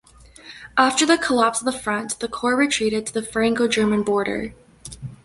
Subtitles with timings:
[0.79, 4.55] After the collapse of the front, the corps retreated to the Franco-German border.